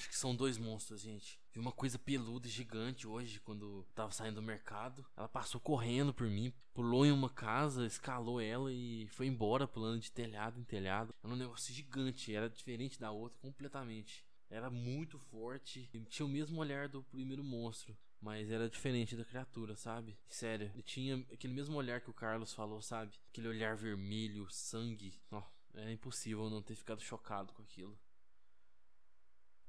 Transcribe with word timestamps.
Acho 0.00 0.08
que 0.08 0.16
são 0.16 0.34
dois 0.34 0.56
monstros, 0.56 1.02
gente. 1.02 1.38
Vi 1.52 1.60
uma 1.60 1.72
coisa 1.72 1.98
peluda 1.98 2.48
e 2.48 2.50
gigante 2.50 3.06
hoje 3.06 3.38
quando 3.38 3.86
tava 3.94 4.10
saindo 4.10 4.36
do 4.36 4.42
mercado. 4.42 5.04
Ela 5.14 5.28
passou 5.28 5.60
correndo 5.60 6.14
por 6.14 6.26
mim, 6.26 6.54
pulou 6.72 7.04
em 7.04 7.12
uma 7.12 7.28
casa, 7.28 7.84
escalou 7.84 8.40
ela 8.40 8.72
e 8.72 9.08
foi 9.08 9.26
embora 9.26 9.68
pulando 9.68 10.00
de 10.00 10.10
telhado 10.10 10.58
em 10.58 10.64
telhado. 10.64 11.14
Era 11.22 11.34
um 11.34 11.36
negócio 11.36 11.74
gigante, 11.74 12.34
era 12.34 12.48
diferente 12.48 12.98
da 12.98 13.10
outra 13.10 13.38
completamente. 13.42 14.24
Era 14.48 14.70
muito 14.70 15.18
forte, 15.18 15.86
e 15.92 16.00
tinha 16.06 16.24
o 16.24 16.30
mesmo 16.30 16.58
olhar 16.58 16.88
do 16.88 17.02
primeiro 17.02 17.44
monstro. 17.44 17.94
Mas 18.22 18.50
era 18.50 18.70
diferente 18.70 19.14
da 19.14 19.24
criatura, 19.24 19.76
sabe? 19.76 20.18
Sério, 20.30 20.70
ele 20.72 20.82
tinha 20.82 21.16
aquele 21.30 21.52
mesmo 21.52 21.76
olhar 21.76 22.00
que 22.00 22.08
o 22.08 22.14
Carlos 22.14 22.54
falou, 22.54 22.80
sabe? 22.80 23.12
Aquele 23.28 23.48
olhar 23.48 23.76
vermelho, 23.76 24.48
sangue. 24.50 25.20
Ó, 25.30 25.42
é 25.74 25.92
impossível 25.92 26.48
não 26.48 26.62
ter 26.62 26.74
ficado 26.74 27.02
chocado 27.02 27.52
com 27.52 27.60
aquilo. 27.60 27.98